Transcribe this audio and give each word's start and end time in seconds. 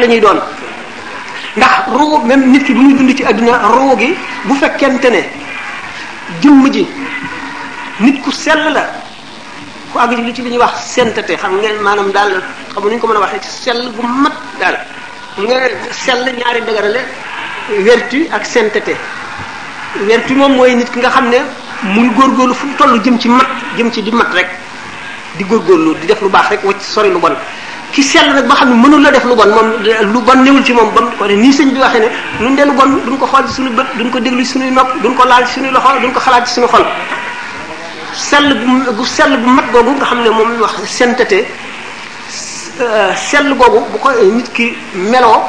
rek 0.00 0.08
ñuy 0.10 0.20
doon 0.20 0.38
ndax 1.56 1.88
roo 1.88 2.18
même 2.24 2.50
nit 2.52 2.62
ki 2.64 2.72
bu 2.74 2.80
muy 2.82 2.94
dund 2.94 3.14
ci 3.16 3.24
àdduna 3.24 3.58
roo 3.58 3.96
gi 3.98 4.14
bu 4.44 4.54
fekkente 4.56 5.08
ne 5.10 5.24
jëmm 6.42 6.68
ji 6.70 6.86
nit 8.00 8.20
ku 8.22 8.30
sell 8.30 8.72
la 8.72 8.84
ku 9.92 9.98
àgg 9.98 10.18
li 10.18 10.34
ci 10.34 10.42
li 10.42 10.50
ñuy 10.50 10.58
wax 10.58 10.80
sainteté 10.94 11.36
xam 11.36 11.56
ngeen 11.58 11.80
maanaam 11.80 12.10
daal 12.12 12.42
xam 12.74 12.82
nu 12.84 12.90
ñu 12.90 12.98
ko 12.98 13.06
mën 13.08 13.16
a 13.16 13.20
waxee 13.20 13.40
ci 13.40 13.48
sell 13.48 13.90
bu 13.96 14.02
mat 14.06 14.32
daal 14.60 14.76
nga 15.38 15.56
sell 15.90 16.24
ñaari 16.24 16.60
dëgërale 16.64 17.00
vertu 17.84 18.28
ak 18.30 18.44
sainteté 18.44 18.96
vertu 20.06 20.34
moom 20.34 20.52
mooy 20.56 20.74
nit 20.74 20.90
ki 20.92 20.98
nga 21.00 21.08
xam 21.10 21.28
ne 21.30 21.38
mu 21.82 22.00
ngi 22.00 22.14
góorgóorlu 22.14 22.54
fu 22.54 22.66
mu 22.66 22.74
toll 22.76 23.00
jëm 23.02 23.18
ci 23.18 23.28
mat 23.28 23.46
jëm 23.76 23.90
ci 23.90 24.02
di 24.02 24.10
mat 24.10 24.32
rek 24.34 24.48
di 25.36 25.44
góor 25.44 25.62
góorgóorlu 25.64 26.00
di 26.00 26.06
def 26.06 26.20
lu 26.20 26.28
baax 26.28 26.48
rek 26.50 26.64
wacc 26.64 26.80
sori 26.82 27.08
lu 27.10 27.18
bon 27.18 27.36
ci 27.96 28.02
seetlu 28.04 28.34
nag 28.36 28.44
ba 28.44 28.52
xam 28.60 28.68
ne 28.68 28.76
mënul 28.76 29.00
la 29.00 29.10
def 29.10 29.24
lu 29.24 29.34
bon 29.34 29.48
moom 29.56 29.68
lu 30.12 30.20
bon 30.20 30.36
newul 30.44 30.62
ci 30.62 30.74
moom 30.74 30.92
ba 30.92 31.00
mu 31.00 31.16
ko 31.16 31.24
ne 31.24 31.34
nii 31.36 31.50
sëñ 31.52 31.70
bi 31.72 31.80
waxee 31.80 32.00
ne 32.00 32.08
ñun 32.44 32.54
de 32.54 32.62
lu 32.68 32.72
bon 32.72 32.90
duñ 33.06 33.16
ko 33.16 33.26
xool 33.26 33.46
ci 33.48 33.54
suñu 33.54 33.70
bët 33.72 33.86
duñ 33.96 34.10
ko 34.10 34.20
déglu 34.20 34.44
ci 34.44 34.52
suñuy 34.52 34.70
nopp 34.70 35.00
duñ 35.02 35.14
ko 35.16 35.24
laal 35.24 35.46
ci 35.46 35.54
suñuy 35.54 35.70
loxo 35.72 35.88
duñ 36.02 36.12
ko 36.12 36.20
xalaat 36.20 36.46
ci 36.46 36.52
suñu 36.54 36.68
xol 36.68 36.84
sell 38.12 38.48
bu 38.54 38.92
bu 38.96 39.04
sell 39.06 39.32
bu 39.40 39.48
mat 39.48 39.66
googu 39.72 39.92
nga 39.96 40.04
xam 40.04 40.18
ne 40.24 40.28
moom 40.28 40.50
wax 40.60 40.76
sainteté 40.84 41.46
sell 43.16 43.48
googu 43.56 43.80
bu 43.90 43.96
ko 43.98 44.10
nit 44.36 44.48
ki 44.52 44.76
meloo 45.10 45.40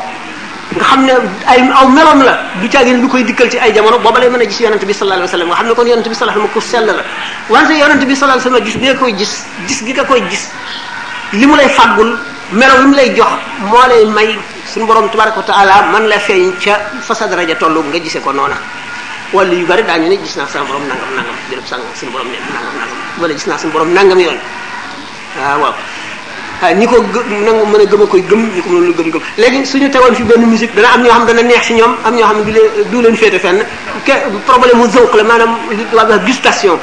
nga 0.79 0.85
xam 0.87 1.01
ne 1.03 1.13
ay 1.51 1.59
aw 1.67 1.87
meloom 1.89 2.23
la 2.23 2.37
du 2.61 2.69
caagin 2.69 3.01
lu 3.03 3.09
koy 3.09 3.25
dikkal 3.25 3.51
ci 3.51 3.59
ay 3.59 3.73
jamono 3.75 3.99
booba 3.99 4.19
lay 4.21 4.29
mën 4.29 4.39
a 4.39 4.45
gis 4.47 4.61
yonent 4.61 4.83
bi 4.87 4.93
sallallahu 4.93 5.27
alayhi 5.27 5.49
wasallam 5.51 5.51
nga 5.51 5.55
xam 5.55 5.67
ne 5.67 5.73
kon 5.75 5.83
yonent 5.87 6.07
bi 6.07 6.15
sallallahu 6.15 6.39
alayhi 6.39 6.55
wasallam 6.55 6.95
ku 6.95 6.95
sell 6.95 6.95
la 6.95 7.03
wante 7.59 7.73
yonent 7.75 8.01
bi 8.07 8.15
sallallahu 8.15 8.39
alayhi 8.39 8.45
wasallam 8.47 8.63
gis 8.63 8.77
gi 8.79 8.85
nga 8.87 8.95
koy 8.95 9.11
gis 9.19 9.33
gis 9.67 9.79
gi 9.83 9.91
nga 9.91 10.03
koy 10.05 10.23
gis 10.31 10.43
li 11.33 11.45
mu 11.45 11.55
lay 11.57 11.67
fàggul 11.67 12.15
melo 12.51 12.79
wi 12.79 12.87
mu 12.87 12.95
lay 12.95 13.09
jox 13.13 13.27
moo 13.67 13.77
lay 13.91 14.05
may 14.07 14.29
suñu 14.65 14.85
borom 14.87 15.09
tabaraka 15.09 15.39
wa 15.39 15.43
taala 15.45 15.91
man 15.91 16.07
la 16.07 16.17
feeñ 16.19 16.53
ca 16.63 16.79
fa 17.01 17.13
sa 17.13 17.27
daraja 17.27 17.55
tollu 17.55 17.83
nga 17.91 17.99
gise 17.99 18.19
ko 18.23 18.31
noona 18.31 18.55
wala 19.33 19.51
yu 19.53 19.65
bari 19.65 19.83
daa 19.83 19.97
daañu 19.99 20.07
ne 20.15 20.17
gis 20.23 20.35
naa 20.37 20.47
sama 20.47 20.63
borom 20.65 20.87
nangam 20.87 21.09
nangam 21.11 21.35
jërëb 21.51 21.67
sàng 21.67 21.81
suñu 21.93 22.11
borom 22.11 22.27
nangam 22.27 22.75
wala 23.19 23.33
gis 23.33 23.47
naa 23.51 23.57
suñu 23.57 23.73
borom 23.73 23.91
nangam 23.93 24.17
yoon 24.19 24.39
waaw 25.35 25.59
waaw 25.59 25.75
ah 26.63 26.71
ñi 26.71 26.87
ko 26.87 27.03
gë 27.03 27.19
na 27.43 27.51
mën 27.51 27.81
a 27.83 27.85
gëm 27.85 28.03
a 28.03 28.05
koy 28.07 28.23
gëm 28.23 28.41
ñi 28.55 28.61
ko 28.63 28.69
mënul 28.69 28.95
gëm 28.95 29.09
gëm 29.11 29.21
léegi 29.37 29.65
suñu 29.65 29.89
tegoon 29.91 30.15
fi 30.15 30.23
benn 30.23 30.47
musique 30.47 30.71
dana 30.73 30.93
am 30.95 31.01
ñoo 31.03 31.11
xam 31.11 31.25
dana 31.27 31.41
neex 31.43 31.63
si 31.67 31.73
ñoom 31.73 31.97
am 32.05 32.15
ñoo 32.15 32.27
xam 32.27 32.37
ne 32.47 32.61
du 32.89 33.01
leen 33.01 33.15
fen 33.17 33.59
leen 34.07 34.39
problème 34.47 34.77
mu 34.79 34.87
zëwq 34.87 35.13
la 35.19 35.23
maanaam 35.23 35.51
li 35.69 35.83
tubaab 35.91 36.09
wax 36.15 36.23
gustation 36.23 36.79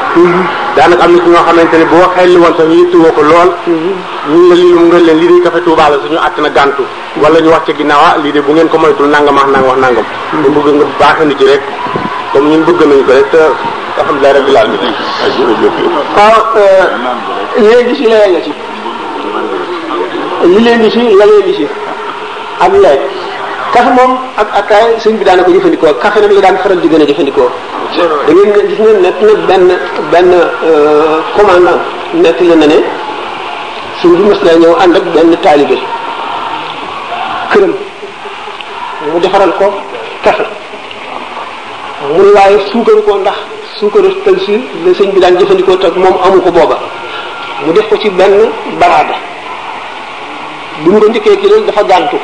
daanaka 0.76 1.04
am 1.04 1.12
na 1.16 1.20
ci 1.24 1.30
ñoo 1.30 1.44
xamante 1.46 1.76
ne 1.78 1.86
boo 1.92 2.08
xel 2.16 2.30
li 2.32 2.38
woon 2.40 2.56
sax 2.56 2.66
ñu 2.66 3.12
ko 3.12 3.22
lool 3.22 3.50
mu 4.30 4.40
ngeen 4.88 5.04
leen 5.04 5.18
lii 5.20 5.28
day 5.28 5.42
kafe 5.44 5.60
tuubaa 5.64 5.90
la 5.92 6.00
suñu 6.00 6.16
àkk 6.16 6.38
na 6.40 6.50
gàntu 6.50 6.84
wala 7.22 7.40
ñu 7.44 7.50
wax 7.52 7.64
ci 7.66 7.74
ginnaaw 7.76 8.00
ah, 8.02 8.16
lii 8.24 8.32
de 8.32 8.40
bu 8.40 8.52
ngeen 8.54 8.70
ko 8.70 8.78
moytul 8.78 9.08
nangam 9.10 9.36
wax 9.36 9.48
nangam 9.52 9.68
wax 9.70 9.80
nangam 9.84 10.06
ñu 10.44 10.48
bëgg 10.48 10.70
nga 10.72 10.86
baaxandi 11.00 11.36
ci 11.38 11.46
rek 11.46 11.62
comme 12.32 12.48
ñun 12.50 12.64
bëgg 12.64 12.80
nañ 12.88 13.02
ko 13.04 13.12
rek 13.20 13.28
te 13.32 13.40
alhamdulilah 14.00 14.32
rabbil 14.34 14.58
alamin 14.58 14.78
waaw 16.16 16.40
euh, 16.56 16.84
léegi 17.60 17.96
si 18.00 18.04
leneen 18.08 18.32
la 18.34 18.40
si 18.48 18.52
li 20.48 20.60
leen 20.64 20.80
di 20.82 20.90
si 20.90 21.04
la 21.20 21.26
leen 21.28 21.44
di 21.44 21.54
si 21.54 21.68
ak 22.64 22.72
lekk 22.80 23.28
kafe 23.74 23.90
moom 23.98 24.12
ak 24.38 24.48
ataay 24.62 24.98
sëñ 25.00 25.18
bi 25.18 25.26
daana 25.26 25.44
ko 25.44 25.52
jëfandikoo 25.52 25.94
kafe 26.02 26.20
nag 26.22 26.32
la 26.32 26.42
daan 26.42 26.58
faral 26.58 26.80
di 26.82 26.88
gën 26.88 27.02
a 27.02 27.06
jëfandikoo 27.06 27.50
da 28.28 28.34
ngeen 28.34 28.54
ne 28.56 28.68
gis 28.70 28.80
ngeen 28.80 29.46
benn 29.48 29.68
benn 30.12 30.32
euh, 30.34 31.20
commandant 31.36 31.80
nekk 32.14 32.40
la 32.42 32.56
na 32.56 32.68
ne 32.68 32.80
sëñ 34.02 34.16
bi 34.16 34.24
mos 34.24 34.42
na 34.44 34.54
ñëw 34.58 34.76
ànd 34.84 34.96
ak 34.98 35.04
benn 35.14 35.36
taalibe 35.42 35.78
këram 37.52 37.74
mu 39.14 39.20
defaral 39.20 39.54
ko 39.60 39.66
kafe 40.24 40.44
mu 42.16 42.24
ne 42.24 42.32
waaye 42.34 42.58
suukaru 42.72 43.02
ko 43.04 43.18
ndax 43.22 43.38
suukaru 43.80 44.10
tël 44.26 44.40
si 44.46 44.54
la 44.86 44.92
sëñ 44.94 45.12
bi 45.14 45.20
daan 45.20 45.38
jëfandikoo 45.40 45.78
te 45.78 45.88
moom 45.96 46.18
amu 46.26 46.42
ko 46.42 46.52
booba 46.52 46.80
mu 47.66 47.72
def 47.74 47.88
ko 47.90 47.98
ci 48.00 48.10
benn 48.10 48.50
baraada 48.80 49.16
bu 50.84 50.92
mu 50.92 51.00
ko 51.00 51.08
njëkkee 51.10 51.38
ci 51.42 51.48
dafa 51.68 51.84
gàntu 51.84 52.18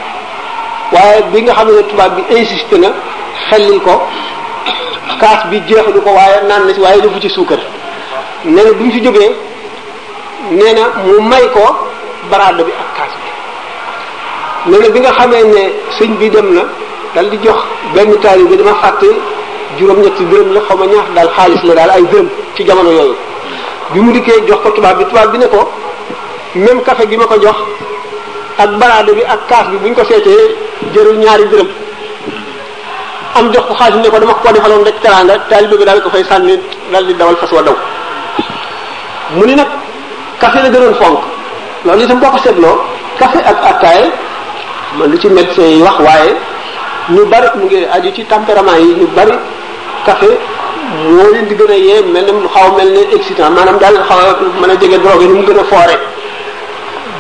waaye 0.92 1.22
bi 1.34 1.42
nga 1.44 1.54
xam 1.54 1.70
ne 1.76 1.84
tubaab 1.84 2.16
bi 2.16 2.36
insisté 2.38 2.78
na 2.78 2.88
xellil 3.50 3.80
ko 3.82 4.02
kaas 5.20 5.46
bi 5.50 5.60
jeexalu 5.68 6.02
ko 6.02 6.12
waaye 6.12 6.44
naan 6.48 6.66
na 6.68 6.74
ci 6.74 6.80
waaye 6.82 7.02
defu 7.02 7.20
ci 7.20 7.30
suukar 7.30 7.60
nee 8.46 8.64
na 8.64 8.72
bi 8.72 8.84
mu 8.84 8.92
ci 8.92 9.02
jógee 9.04 9.32
nee 10.52 10.74
na 10.74 10.88
mu 11.04 11.22
may 11.22 11.48
ko 11.52 11.64
baraada 12.30 12.64
bi 12.64 12.72
ak 12.72 12.98
kaas 12.98 13.14
bi 14.66 14.78
nee 14.78 14.90
bi 14.92 15.00
nga 15.00 15.12
xamee 15.12 15.44
ne 15.44 15.62
sëñ 15.98 16.12
bi 16.20 16.30
dem 16.30 16.54
na 16.54 16.62
dal 17.14 17.30
di 17.30 17.38
jox 17.40 17.58
benn 17.94 18.14
taalibe 18.22 18.50
bi 18.50 18.58
dama 18.58 18.74
fàtte 18.82 19.08
juróom-ñetti 19.78 20.24
dërëm 20.30 20.54
la 20.54 20.62
xaw 20.68 20.78
ma 20.78 20.86
ñax 20.86 21.06
daal 21.16 21.30
xaalis 21.36 21.64
la 21.64 21.74
daal 21.76 21.90
ay 21.90 22.04
dërëm 22.12 22.30
ci 22.56 22.64
jamono 22.64 22.92
yooyu 22.92 23.16
bi 23.94 24.00
mu 24.02 24.12
dikkee 24.12 24.46
jox 24.48 24.62
ko 24.64 24.70
tubaab 24.70 24.98
bi 24.98 25.06
tubaab 25.06 25.32
bi 25.32 25.38
ne 25.40 25.48
ko 25.48 25.70
même 26.56 26.82
café 26.84 27.08
gi 27.10 27.18
ma 27.18 27.26
ko 27.26 27.38
jox 27.42 27.56
ak 28.58 28.70
baraada 28.80 29.12
bi 29.14 29.22
ak 29.26 29.48
kaas 29.50 29.68
bi 29.70 29.78
buñ 29.78 29.94
ko 29.94 30.04
seetee 30.06 30.65
jërul 30.94 31.18
ñaari 31.24 31.46
dërëm 31.52 31.70
am 33.40 33.52
jox 33.54 33.66
ko 33.68 33.74
xaalis 33.80 34.00
ne 34.02 34.10
ko 34.10 34.20
dama 34.20 34.34
ko 34.34 34.52
defaloon 34.54 34.84
rek 34.86 35.00
teraanga 35.02 35.36
taalibe 35.50 35.78
bi 35.78 35.86
daal 35.86 36.00
ko 36.02 36.10
fay 36.10 36.24
sànni 36.24 36.56
daal 36.92 37.06
di 37.08 37.14
dawal 37.14 37.36
fas 37.36 37.52
wa 37.52 37.62
daw 37.62 37.76
mu 39.36 39.46
ni 39.46 39.56
nag 39.56 39.68
café 40.40 40.62
la 40.62 40.70
gënoon 40.70 40.96
fonk 41.02 41.20
loolu 41.86 42.04
itam 42.04 42.20
boo 42.20 42.32
ko 42.32 42.38
seetloo 42.38 42.76
café 43.20 43.40
ak 43.52 43.58
attaay 43.72 44.12
man 44.98 45.10
lu 45.12 45.18
ci 45.20 45.28
médecin 45.30 45.64
yi 45.68 45.82
wax 45.82 46.00
waaye 46.00 46.36
ñu 47.10 47.26
bari 47.26 47.48
mu 47.58 47.66
ngi 47.66 47.86
aju 47.96 48.10
ci 48.16 48.24
tempérament 48.26 48.78
yi 48.80 48.96
ñu 49.02 49.08
bari 49.16 49.34
café 50.06 50.28
moo 51.12 51.30
leen 51.32 51.48
di 51.48 51.56
gën 51.56 51.72
a 51.72 51.76
yee 51.88 52.02
mel 52.04 52.24
ne 52.26 52.48
xaw 52.54 52.76
mel 52.78 52.90
ne 52.94 53.02
excitant 53.16 53.50
maanaam 53.52 53.78
daal 53.80 53.96
xaw 54.10 54.20
a 54.20 54.32
mën 54.62 54.70
a 54.70 54.76
jege 54.80 54.98
drogue 55.02 55.24
nu 55.28 55.36
mu 55.36 55.44
gën 55.48 55.60
a 55.60 55.64
foore 55.64 55.96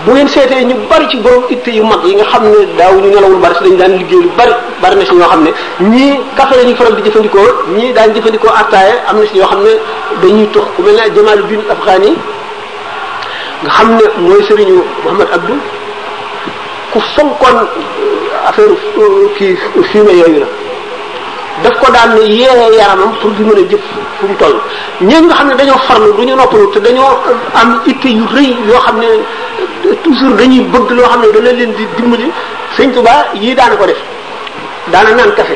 bu 0.06 0.12
ngeen 0.14 0.28
seetee 0.28 0.64
ñu 0.70 0.76
bari 0.90 1.06
ci 1.12 1.18
borom 1.18 1.44
itte 1.50 1.70
yu 1.78 1.84
mag 1.84 2.02
yi 2.06 2.16
nga 2.16 2.26
xam 2.32 2.44
ne 2.54 2.60
daaw 2.78 2.94
ñu 3.04 3.08
nelawul 3.10 3.40
bari 3.44 3.56
si 3.56 3.64
dañu 3.64 3.78
daan 3.80 3.94
liggéey 4.00 4.22
lu 4.24 4.30
bari 4.38 4.54
bari 4.82 4.96
na 4.96 5.06
si 5.06 5.14
ñoo 5.16 5.30
xam 5.32 5.44
ne 5.46 5.52
ñii 5.92 6.14
café 6.38 6.54
la 6.58 6.64
ñuy 6.64 6.76
faral 6.76 6.96
di 6.96 7.02
jëfandikoo 7.08 7.48
ñii 7.76 7.94
daan 7.94 8.14
jëfandikoo 8.14 8.52
artaaya 8.62 8.96
am 9.10 9.18
na 9.20 9.26
si 9.26 9.38
ñoo 9.38 9.48
xam 9.52 9.62
ne 9.64 9.72
dañuy 10.22 10.48
tux 10.54 10.64
ku 10.76 10.82
mel 10.84 10.96
ne 10.96 11.10
Jamaal 11.16 11.42
bin 11.50 11.62
Afghani 11.74 12.12
nga 13.64 13.70
xam 13.78 13.98
ne 13.98 14.06
mooy 14.22 14.44
sëriñu 14.48 14.78
Mouhamad 15.04 15.28
Abdou 15.34 15.58
ku 16.94 17.00
fonkoon 17.16 17.58
euh, 17.66 18.48
affaire 18.50 18.66
euh, 19.00 19.26
kii 19.38 19.58
fume 19.92 20.12
yooyu 20.20 20.40
la 20.42 20.46
daf 21.64 21.80
ko 21.82 21.92
daan 21.92 22.14
yee 22.28 22.46
yaramam 22.78 23.12
pour 23.22 23.32
di 23.32 23.44
mën 23.44 23.58
a 23.58 23.66
jëf 23.72 23.82
fu 24.20 24.28
mu 24.28 24.36
toll 24.38 24.56
ñeen 25.02 25.26
nga 25.26 25.34
xam 25.36 25.48
ne 25.50 25.56
dañoo 25.56 25.80
farlu 25.88 26.12
du 26.16 26.24
ñu 26.28 26.36
noppalu 26.36 26.70
te 26.74 26.80
dañoo 26.80 27.18
am 27.56 27.80
itte 27.88 28.06
yu 28.10 28.24
rëy 28.32 28.50
yoo 28.70 28.78
xam 28.86 28.98
ne 29.00 29.08
toujours 30.04 30.36
dañuy 30.40 30.62
bëgg 30.74 30.90
loo 30.98 31.08
xam 31.12 31.22
ne 31.22 31.30
dana 31.36 31.52
leen 31.52 31.74
di 31.76 31.84
dimbali 31.98 32.28
sëñ 32.76 32.92
Tuba 32.94 33.14
yii 33.34 33.54
daana 33.54 33.76
ko 33.76 33.86
def 33.86 33.98
daana 34.92 35.12
naan 35.16 35.32
kafe 35.36 35.56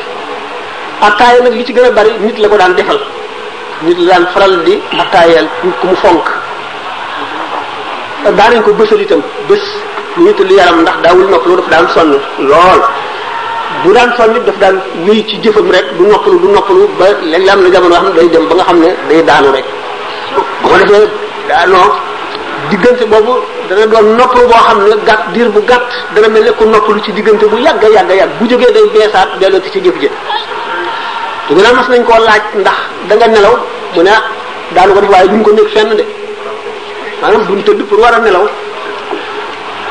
attaaya 1.01 1.41
nag 1.43 1.53
li 1.53 1.65
ci 1.65 1.73
gën 1.73 1.85
a 1.85 1.91
bari 1.91 2.11
nit 2.19 2.37
la 2.37 2.47
ko 2.47 2.57
daan 2.57 2.73
defal 2.75 2.99
nit 3.85 3.97
la 3.99 4.05
daan 4.13 4.25
faral 4.33 4.63
di 4.65 4.73
attaayal 5.01 5.45
nit 5.63 5.75
ku 5.81 5.87
mu 5.87 5.95
fonk 5.95 6.27
daanañ 8.37 8.61
ko 8.63 8.71
bësal 8.73 9.01
itam 9.01 9.21
bës 9.47 9.63
ñu 10.23 10.31
tëdd 10.33 10.51
yaram 10.57 10.81
ndax 10.81 10.97
daawul 11.03 11.27
noppalu 11.31 11.55
dafa 11.57 11.69
daan 11.69 11.87
sonn 11.95 12.09
lool 12.49 12.81
bu 13.83 13.93
daan 13.93 14.11
sonn 14.17 14.35
it 14.35 14.43
dafa 14.47 14.59
daan 14.59 14.75
wéy 15.07 15.23
ci 15.27 15.35
jëfam 15.43 15.67
rek 15.71 15.85
du 15.97 16.03
noppalu 16.05 16.37
du 16.41 16.47
noppalu 16.51 16.87
ba 16.99 17.05
léeg-léeg 17.31 17.49
am 17.53 17.61
na 17.63 17.69
jamono 17.71 17.95
xam 17.95 18.05
ne 18.09 18.13
day 18.15 18.29
dem 18.33 18.45
ba 18.47 18.55
nga 18.55 18.63
xam 18.63 18.79
ne 18.79 18.89
day 19.09 19.23
daanu 19.23 19.49
rek 19.55 19.65
bu 20.61 20.69
ko 20.69 20.75
defee 20.77 21.07
daanoo 21.49 22.08
diggante 22.69 23.03
boobu 23.09 23.33
dana 23.67 23.85
doon 23.89 24.15
noppalu 24.15 24.45
boo 24.45 24.61
xam 24.65 24.79
ne 24.87 24.93
gàtt 25.05 25.33
diir 25.33 25.49
bu 25.49 25.61
gàtt 25.67 25.81
dana 26.15 26.27
mel 26.29 26.43
ne 26.43 26.51
ku 26.51 26.91
lu 26.93 27.01
ci 27.01 27.11
diggante 27.11 27.45
bu 27.47 27.57
yàgg 27.57 27.83
yàgg 27.95 28.11
yàgg 28.13 28.31
bu 28.39 28.45
jógee 28.47 28.71
day 28.71 28.83
beesaat 28.93 29.29
delloo 29.39 29.59
ci 29.61 29.79
jëf 29.81 29.97
jëf 30.01 30.11
bu 31.47 31.55
gën 31.55 31.75
mas 31.75 31.87
nañ 31.89 32.03
koo 32.05 32.19
laaj 32.23 32.41
ndax 32.55 32.77
danga 33.09 33.27
nelaw 33.27 33.55
mu 33.95 34.01
ne 34.03 34.09
ah, 34.09 34.21
daanu 34.75 34.93
ko 34.93 34.99
def 35.01 35.09
waaye 35.09 35.27
ko 35.43 35.51
nekk 35.51 35.69
fenn 35.73 36.01
maanaam 37.21 37.43
duñ 37.47 37.61
tëdd 37.63 37.81
pour 37.89 37.99
war 37.99 38.13
a 38.13 38.19
nelaw 38.19 38.45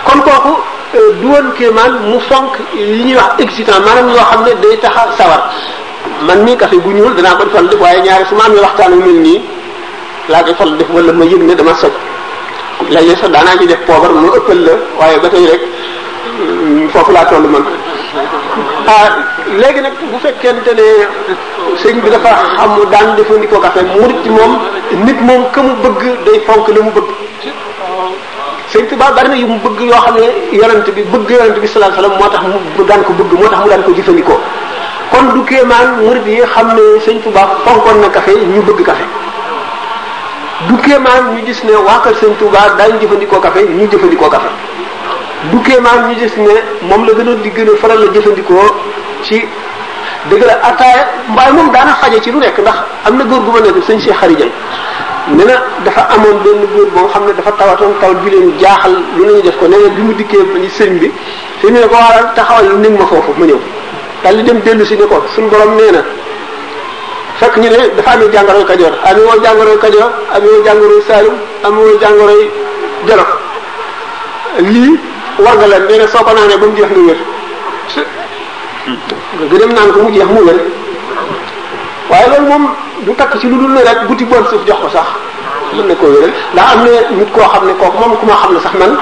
kon 0.04 0.20
kooku 0.22 0.52
euh, 0.94 1.12
du 1.20 1.26
woon 1.28 1.50
kéemaan 1.58 1.92
mu 2.10 2.20
fonk 2.20 2.56
yi 2.74 3.04
ñuy 3.04 3.14
wax 3.16 3.38
excitant 3.42 3.80
maanaam 3.84 4.08
yoo 4.10 4.24
xam 4.30 4.42
ne 4.44 4.52
day 4.62 4.78
tax 4.78 4.96
a 4.96 5.08
sawar 5.16 5.42
man 6.26 6.38
mii 6.44 6.56
ñuul 6.94 7.14
danaa 7.16 7.34
ko 7.36 7.44
defal 7.44 7.66
waaye 7.80 8.00
ñaari 8.02 8.24
su 8.28 8.34
ma 8.34 8.44
amee 8.44 8.60
waxtaan 8.60 8.92
wu 8.92 9.00
mel 9.00 9.20
nii 9.26 9.40
laa 10.28 10.42
koy 10.44 10.54
fal 10.54 10.76
def 10.76 10.86
wala 10.90 11.12
ma 11.12 11.24
yëg 11.24 11.42
ne 11.42 11.54
dama 11.54 11.74
soj 11.74 11.92
léeg-léeg 12.94 13.18
sax 13.22 13.30
daanaa 13.36 13.58
ci 13.60 13.66
def 13.66 13.80
poobar 13.86 14.12
mu 14.12 14.28
ëppal 14.38 14.58
la 14.66 14.72
waaye 15.00 15.18
ba 15.22 15.28
tey 15.28 15.46
rek 15.50 15.60
mm, 16.38 16.88
foofu 16.92 17.12
laa 17.12 17.24
toll 17.26 17.46
man 17.52 17.64
ah, 18.94 19.08
léegi 19.60 19.80
nag 19.84 19.92
bu 20.10 20.18
fekkente 20.24 20.72
ne 20.78 20.86
sëñ 21.82 22.00
bi 22.04 22.10
dafa 22.10 22.30
xam 22.56 22.72
daan 22.92 23.08
jëfandikoo 23.16 23.60
café 23.60 23.80
murit 23.94 24.24
moom 24.36 24.52
nit 25.06 25.18
moom 25.28 25.42
ka 25.52 25.60
bëgg 25.84 26.02
day 26.24 26.38
fonk 26.46 26.68
la 26.74 26.80
mu 26.86 26.90
bëgg 26.96 27.10
sëñ 28.72 28.84
Tuba 28.90 29.06
bari 29.16 29.28
na 29.28 29.36
yu 29.36 29.46
mu 29.46 29.58
bëgg 29.66 29.78
yoo 29.90 30.00
xam 30.04 30.14
ne 30.16 30.26
yonent 30.58 30.88
bi 30.96 31.02
bëgg 31.12 31.30
yonent 31.40 31.58
bi 31.60 31.68
sallallahu 31.68 31.98
alayhi 32.04 32.16
moo 32.20 32.28
tax 32.32 32.42
mu 32.76 32.84
daan 32.88 33.02
ko 33.06 33.12
bëgg 33.20 33.32
moo 33.40 33.48
tax 33.48 33.58
mu 33.64 33.68
daan 33.72 33.82
ko 33.86 33.92
jëfandikoo 33.98 34.40
kon 35.10 35.24
du 35.34 35.40
kéemaan 35.48 35.88
murit 36.06 36.26
yi 36.26 36.42
xam 36.54 36.68
ne 36.76 36.84
sëñ 37.04 37.16
Tuba 37.24 37.42
fonkoon 37.64 37.98
na 38.02 38.08
café 38.08 38.32
ñu 38.52 38.62
bëgg 38.68 38.82
café 38.90 39.04
du 40.68 40.76
kéemaan 40.76 41.34
ñu 41.34 41.46
gis 41.46 41.62
ne 41.64 41.72
waa 41.76 42.00
kër 42.04 42.14
Sëñ 42.20 42.34
Touba 42.38 42.58
daañu 42.76 42.98
jëfandikoo 43.00 43.40
café 43.40 43.64
ñu 43.64 43.88
jëfandikoo 43.90 44.28
café 44.28 44.48
du 45.50 45.56
kéemaan 45.62 46.08
ñu 46.10 46.14
gis 46.18 46.32
ne 46.36 46.60
moom 46.88 47.06
la 47.06 47.12
gën 47.14 47.28
a 47.30 47.34
di 47.36 47.50
gën 47.50 47.66
faral 47.80 47.98
la 48.04 48.12
jëfandikoo 48.12 48.60
ci 49.22 49.40
dëgg 50.28 50.42
la 50.44 50.58
ataaya 50.62 51.08
mbaay 51.30 51.52
moom 51.52 51.70
daana 51.72 51.92
xaje 52.02 52.20
ci 52.22 52.30
lu 52.30 52.38
nekk 52.38 52.58
ndax 52.58 52.76
am 53.06 53.16
na 53.16 53.24
góor 53.24 53.40
gu 53.40 53.52
ma 53.52 53.60
nekk 53.60 53.82
sëñ 53.82 53.98
Cheikh 53.98 54.16
Xarijal 54.20 54.50
nee 55.28 55.44
na 55.44 55.54
dafa 55.84 56.00
amoon 56.12 56.36
benn 56.44 56.60
góor 56.76 56.88
boo 56.92 57.08
xam 57.08 57.24
ne 57.24 57.32
dafa 57.34 57.52
tawatoon 57.52 57.94
taw 58.00 58.12
bi 58.22 58.30
leen 58.30 58.52
jaaxal 58.60 58.92
lu 59.16 59.24
ñu 59.24 59.40
def 59.40 59.56
ko 59.58 59.66
nee 59.68 59.78
na 59.82 59.88
bi 59.88 60.02
mu 60.02 60.12
dikkee 60.12 60.42
ni 60.58 60.66
sëñ 60.68 60.98
bi 60.98 61.10
fi 61.60 61.66
mu 61.68 61.78
ne 61.78 61.86
ko 61.88 61.94
waral 61.94 62.34
taxawal 62.34 62.76
nig 62.78 62.90
ma 62.90 63.06
foofu 63.06 63.32
ma 63.38 63.46
ñëw 63.46 63.58
dal 64.22 64.36
di 64.36 64.42
dem 64.42 64.60
dellu 64.60 64.84
si 64.84 64.96
ne 64.98 65.06
ko 65.06 65.24
suñu 65.34 65.48
borom 65.48 65.76
nee 65.76 65.90
na 65.92 66.04
fekk 67.40 67.56
ñu 67.58 67.68
ne 67.70 67.88
dafa 67.96 68.10
amee 68.12 68.28
jàngoroy 68.32 68.64
Kajoor 68.64 68.92
amee 69.10 69.22
woo 69.22 69.42
jàngoroy 69.44 69.78
Kajoor 69.80 70.10
amee 70.34 70.48
woo 70.50 70.62
jàngoroy 70.64 71.00
Saalum 71.08 71.34
jàngoroy 72.00 72.50
Jolof 73.06 73.30
lii 74.60 74.96
war 75.38 75.54
nga 75.58 75.66
leen 75.66 75.82
nee 75.88 75.98
na 75.98 76.06
soo 76.08 76.22
ko 76.24 76.30
naanee 76.34 76.56
ba 76.58 76.66
mu 76.66 76.76
jeex 76.76 76.88
nga 76.92 77.00
wér 77.08 77.16
hmm. 78.86 79.74
ko 79.92 80.00
mu 80.00 80.50
waaye 82.10 82.26
loolu 82.30 82.46
moom 82.48 82.68
du 83.06 83.12
takk 83.14 83.38
ci 83.40 83.46
lu 83.46 83.56
dul 83.56 83.70
ne 83.72 83.80
rek 83.80 84.06
buti 84.08 84.24
bon 84.24 84.44
suuf 84.50 84.66
jox 84.66 84.80
ko 84.80 84.88
sax 84.92 85.06
mën 85.76 85.86
ne 85.86 85.94
koo 85.94 86.08
wéral 86.08 86.32
ndax 86.54 86.66
am 86.72 86.84
na 86.84 86.90
nit 87.16 87.32
koo 87.32 87.40
xam 87.52 87.66
ne 87.66 87.72
kooku 87.74 87.98
moom 88.00 88.16
ku 88.18 88.26
ma 88.26 88.34
xam 88.42 88.52
ne 88.54 88.60
sax 88.60 88.72
man 88.74 88.96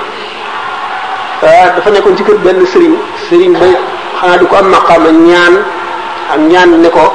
ah, 1.42 1.70
dafa 1.74 1.90
nekkoon 1.90 2.16
ci 2.16 2.24
kër 2.24 2.36
benn 2.44 2.62
sëriñ 2.66 2.94
sëriñ 3.30 3.52
ba 3.58 3.66
xanaa 4.20 4.38
du 4.38 4.46
ko 4.46 4.56
am 4.56 4.68
maqaama 4.68 5.10
ñaan 5.10 5.56
ak 6.32 6.38
ñaan 6.40 6.82
ne 6.82 6.88
ko 6.90 7.12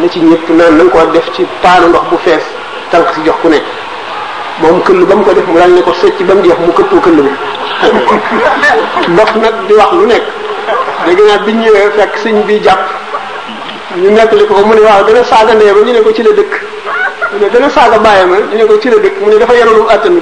na 0.00 0.08
ci 0.08 0.20
ñëpp 0.20 0.48
naan 0.50 0.76
na 0.78 0.84
nga 0.84 0.90
ko 0.90 1.06
def 1.12 1.26
ci 1.34 1.46
paanu 1.62 1.88
ndox 1.88 2.02
bu 2.10 2.16
fees 2.22 2.42
tànk 2.90 3.08
si 3.14 3.20
jox 3.24 3.36
ku 3.40 3.48
nekk 3.48 3.64
moom 4.60 4.80
këll 4.82 5.04
ba 5.04 5.14
mu 5.16 5.24
ko 5.24 5.32
def 5.32 5.46
mu 5.46 5.54
daal 5.56 5.70
ne 5.70 5.82
ko 5.82 5.92
sëcc 5.92 6.22
ba 6.24 6.34
mu 6.34 6.42
jeex 6.44 6.58
mu 6.60 6.72
këppoo 6.72 7.00
këll 7.00 7.18
bi 7.24 7.30
ndox 9.14 9.28
nag 9.36 9.54
di 9.68 9.72
wax 9.74 9.92
lu 9.92 10.06
nekk 10.06 10.24
léegi 11.06 11.22
nag 11.22 11.42
biñ 11.46 11.58
ñëwee 11.64 11.90
fekk 11.96 12.16
sëñ 12.24 12.44
bi 12.46 12.60
jàpp 12.62 12.80
ñu 13.96 14.10
nekk 14.10 14.32
li 14.32 14.44
ko 14.46 14.54
mu 14.64 14.74
ne 14.74 14.80
waaw 14.80 15.04
dana 15.04 15.24
saaga 15.24 15.54
ndee 15.54 15.72
ba 15.72 15.80
ñu 15.80 15.92
ne 15.92 16.02
ci 16.14 16.22
la 16.22 16.32
dëkk 16.32 16.52
mu 17.32 17.38
ne 17.40 17.48
dana 17.50 17.68
saaga 17.70 17.98
bàyyi 17.98 18.68
ci 18.80 18.88
la 18.90 18.96
dëkk 19.00 19.16
ne 19.26 19.38
dafa 19.38 19.54
yaralu 19.54 19.84
attanu 19.88 20.20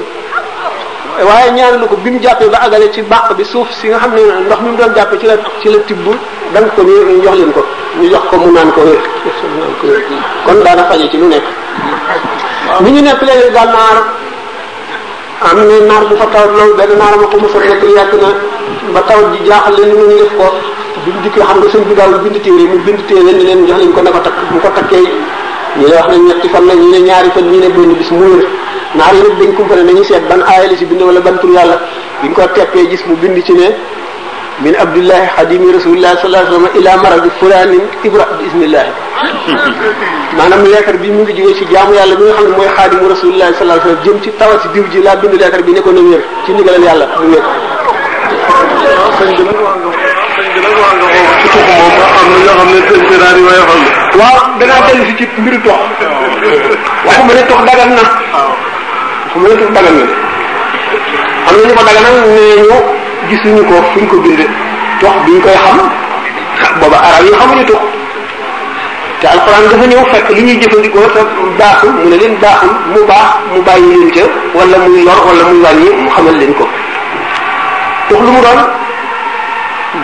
waaye 1.20 1.78
lu 1.80 1.86
ko 1.88 1.96
bi 1.96 2.10
mu 2.10 2.18
jàppee 2.22 2.48
ba 2.48 2.58
agale 2.62 2.90
ci 2.92 3.02
bàq 3.02 3.34
bi 3.34 3.44
suuf 3.44 3.68
si 3.72 3.88
nga 3.88 3.98
xam 3.98 4.14
ne 4.14 4.22
ndox 4.46 4.60
mi 4.62 4.68
mu 4.70 4.76
doon 4.76 4.94
jàppee 4.94 5.18
ci 5.18 5.26
la 5.26 5.34
ci 5.60 5.68
la 5.68 5.78
tibb 5.78 6.06
danga 6.52 6.68
ko 6.76 6.82
ñu 6.82 7.22
jox 7.22 7.34
leen 7.36 7.52
ko 7.52 7.62
ñu 8.00 8.08
jox 8.10 8.20
ko 8.28 8.36
mu 8.42 8.50
naan 8.50 8.70
ko 8.74 8.80
wér 8.82 9.00
kon 10.46 10.60
daana 10.64 10.84
faje 10.90 11.08
ci 11.10 11.16
lu 11.16 11.26
nekk 11.28 11.42
mi 12.82 12.90
ñu 12.90 13.00
nekk 13.02 13.20
léegi 13.22 13.52
daal 13.54 13.68
naar 13.70 13.98
am 15.42 15.56
na 15.68 15.78
naar 15.86 16.04
bu 16.08 16.16
fa 16.16 16.26
taw 16.26 16.46
loolu 16.50 16.74
benn 16.74 16.96
naar 16.98 17.14
ma 17.18 17.26
ko 17.30 17.38
mos 17.38 17.54
a 17.54 17.58
nekk 17.60 17.82
yàgg 17.94 18.14
na 18.18 18.30
ba 18.92 19.00
taw 19.06 19.20
ji 19.32 19.44
jaaxal 19.46 19.74
leen 19.78 19.94
ñu 19.94 20.06
def 20.18 20.34
ko 20.36 20.50
bi 21.04 21.10
mu 21.12 21.20
dikkee 21.22 21.40
xam 21.44 21.58
nga 21.58 21.68
sëñ 21.70 21.82
bi 21.86 21.94
daawul 21.94 22.18
bind 22.18 22.40
téere 22.42 22.64
mu 22.68 22.78
bind 22.82 23.04
téere 23.06 23.30
ñu 23.32 23.44
leen 23.46 23.66
jox 23.66 23.78
leen 23.78 23.92
ko 23.92 24.00
na 24.02 24.10
ko 24.10 24.18
takk 24.20 24.34
bu 24.50 24.58
ko 24.58 24.68
takkee 24.74 25.02
ñu 25.78 25.86
ne 25.86 25.94
wax 25.94 26.06
nañ 26.10 26.22
ñetti 26.26 26.48
fan 26.48 26.66
la 26.66 26.74
ñu 26.74 26.98
ñaari 26.98 27.30
fan 27.32 27.42
ñu 27.46 27.58
ne 27.60 27.68
benn 27.68 27.92
bis 27.94 28.10
mu 28.10 28.22
wér 28.26 28.46
naar 28.94 29.14
yi 29.14 29.22
nag 29.22 29.38
dañ 29.38 29.52
ko 29.54 29.62
fa 29.70 29.76
ne 29.76 29.82
nañu 29.86 30.02
seet 30.02 30.26
ban 30.26 30.42
aaya 30.42 30.66
la 30.70 30.76
ci 30.76 30.84
bind 30.84 31.00
wala 31.02 31.20
ban 31.20 31.38
tur 31.38 31.50
yàlla 31.54 31.78
bi 32.20 32.28
ñu 32.28 32.34
ko 32.34 32.42
teppee 32.54 32.88
gis 32.90 33.04
mu 33.06 33.14
bind 33.16 33.38
ci 33.44 33.52
ne 33.54 33.70
min 34.62 34.74
abdullahi 34.78 35.26
xadimi 35.36 35.72
rasulillahi 35.76 36.16
sallallahu 36.18 36.46
alayhi 36.46 36.62
wa 36.62 36.68
sallam 36.72 36.78
ila 36.78 37.02
maradi 37.04 37.30
fulanin 37.40 37.82
ibra 38.08 38.24
bismillahi 38.42 38.92
maanaam 40.38 40.62
leetar 40.72 40.96
bi 41.02 41.08
mu 41.14 41.22
ngi 41.26 41.34
jógee 41.38 41.54
ci 41.58 41.64
jaamu 41.74 41.92
yàlla 41.98 42.14
bi 42.18 42.22
nga 42.28 42.34
xam 42.38 42.46
ne 42.50 42.54
mooy 42.58 42.70
xaadimu 42.78 43.06
rasulillahi 43.14 43.54
sallallahu 43.56 43.80
alayhi 43.80 43.90
wa 43.90 44.02
sallam 44.04 44.04
jëm 44.06 44.18
ci 44.24 44.30
tawat 44.40 44.58
si 44.62 44.68
diw 44.74 44.84
ji 44.92 45.00
laa 45.06 45.16
bind 45.22 45.34
leetar 45.42 45.62
bi 45.66 45.72
ne 45.76 45.80
ko 45.86 45.90
na 45.96 46.02
wér 46.06 46.22
ci 46.46 46.50
ndigalal 46.54 46.82
yàlla 46.88 47.06
mu 47.20 47.28
wér 47.34 47.44
waaw 54.20 54.38
danaa 54.60 54.80
dellu 54.86 55.02
si 55.10 55.14
ci 55.18 55.24
mbiru 55.42 55.58
tox 55.64 55.80
waxuma 57.06 57.32
ne 57.36 57.42
tox 57.50 57.60
dagan 57.68 57.90
na 57.98 58.04
waxuma 59.24 59.46
ne 59.48 59.54
tox 59.60 59.70
dagan 59.76 59.94
na 59.98 60.04
am 61.50 61.54
na 61.56 61.58
ñu 61.68 61.74
ko 61.76 61.82
daganal 61.88 62.14
nee 62.34 62.56
ñu 62.68 62.93
gisuñu 63.30 63.62
ko 63.68 63.74
fuñ 63.92 64.04
ko 64.10 64.16
bind 64.24 64.42
tox 65.00 65.14
biñ 65.24 65.40
koy 65.40 65.52
xam 66.60 66.80
booba 66.80 66.96
arab 67.06 67.22
yi 67.26 67.32
xamuñu 67.40 67.64
tox 67.70 67.80
te 69.20 69.26
alquran 69.26 69.62
dafa 69.70 69.86
ñëw 69.90 70.04
fekk 70.12 70.26
li 70.34 70.42
ñuy 70.46 70.58
jëfandikoo 70.60 71.08
te 71.14 71.20
baaxul 71.58 71.90
mu 71.96 72.04
ne 72.10 72.16
leen 72.16 72.34
baaxul 72.42 72.72
mu 72.92 73.00
baax 73.10 73.26
mu 73.52 73.62
bàyyi 73.66 73.86
leen 74.00 74.10
ca 74.16 74.24
wala 74.56 74.76
muy 74.78 75.02
lor 75.06 75.18
wala 75.28 75.42
muy 75.48 75.60
wàññi 75.64 75.90
mu 76.02 76.10
xamal 76.10 76.36
leen 76.40 76.54
ko 76.54 76.64
tox 78.08 78.20
lu 78.20 78.26
mu 78.36 78.40
doon 78.44 78.60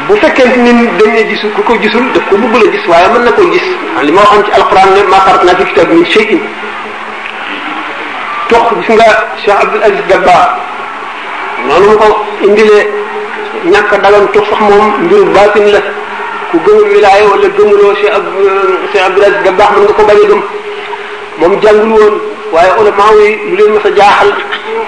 bu 0.07 0.15
fekkente 0.23 0.57
ni 0.65 0.73
dañ 0.99 1.11
ne 1.17 1.23
gisul 1.31 1.51
ku 1.57 1.63
ko 1.63 1.75
gisul 1.83 2.05
daf 2.15 2.23
ko 2.29 2.37
bëgg 2.37 2.63
la 2.65 2.71
gis 2.73 2.87
waaye 2.89 3.09
mën 3.13 3.23
na 3.25 3.33
koo 3.33 3.51
gis 3.53 3.67
li 4.07 4.13
ma 4.13 4.21
waxoon 4.21 4.45
ci 4.45 4.51
alquran 4.59 4.89
ne 4.95 5.03
ma 5.13 5.17
farat 5.27 5.45
naa 5.45 5.57
ci 5.59 5.65
kitab 5.67 5.89
min 5.93 6.05
shay'in 6.07 6.41
tox 8.49 8.65
gis 8.81 8.91
nga 8.97 9.07
Cheikh 9.45 9.61
Abdul 9.65 9.83
Aziz 9.83 10.05
Dabba 10.09 10.37
loolu 11.69 11.87
mu 11.91 11.95
ko 12.01 12.07
indilee 12.47 12.85
ñàkk 13.73 13.93
a 13.93 13.99
dagan 13.99 14.27
tux 14.33 14.47
sax 14.49 14.61
moom 14.71 15.05
mbiru 15.05 15.25
baatin 15.35 15.65
la 15.73 15.81
ku 16.51 16.57
gëmul 16.65 16.89
wilaaya 16.95 17.25
wala 17.31 17.49
gëmuloo 17.57 17.95
Cheikh 18.01 18.11
ab 18.17 18.25
Cheikh 18.93 19.03
Abdoul 19.05 19.23
Aziz 19.25 19.43
da 19.45 19.51
baax 19.59 19.71
nga 19.81 19.93
ko 19.99 20.03
bañ 20.09 20.21
moom 21.41 21.61
jàngul 21.63 21.91
woon 22.01 22.15
waaye 22.53 22.71
ulama 22.81 23.05
yi 23.21 23.29
lu 23.51 23.57
leen 23.57 23.71
mës 23.75 23.85
a 23.85 23.93
jaaxal 23.99 24.31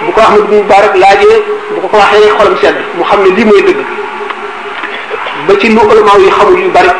bu 0.05 0.13
ko 0.15 0.21
Ahmad 0.21 0.43
bin 0.49 0.57
Mubarak 0.63 0.95
laajee 0.97 1.37
bu 1.75 1.81
ko 1.83 1.87
ko 1.89 1.97
waxee 1.97 2.31
xolam 2.39 2.57
sedd 2.63 2.77
mu 2.97 3.05
xam 3.05 3.21
ne 3.23 3.31
lii 3.37 3.45
mooy 3.45 3.63
dëgg 3.69 3.81
ba 5.49 5.53
ci 5.61 5.69
lu 5.75 5.81
ulama 5.93 6.13
yi 6.23 6.31
xamul 6.31 6.59
yu 6.65 6.71
bari 6.77 6.93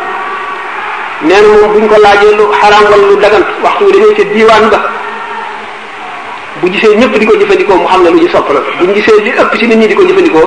nee 1.23 1.41
na 1.41 1.69
buñ 1.73 1.87
ko 1.89 1.97
laajee 2.05 2.35
lu 2.39 2.45
xaraam 2.61 2.85
wala 2.91 3.05
lu 3.11 3.17
dagan 3.17 3.45
waxtu 3.65 3.85
wi 3.87 3.93
dañuy 3.93 4.15
diiwaan 4.33 4.69
ba. 4.71 4.79
bu 6.63 6.69
gisee 6.69 6.95
ñëpp 6.97 7.15
di 7.19 7.27
ko 7.27 7.35
jëfandikoo 7.39 7.75
mu 7.77 7.85
xam 7.89 8.03
ne 8.05 8.11
lu 8.11 8.19
ñu 8.21 8.29
sopp 8.31 8.49
la 8.53 8.61
bu 8.87 8.93
gisee 8.93 9.21
li 9.23 9.31
ëpp 9.31 9.57
di 9.89 9.95
ko 9.95 10.03
jëfandikoo 10.07 10.47